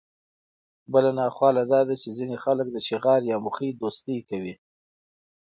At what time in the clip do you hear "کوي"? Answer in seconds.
4.29-4.53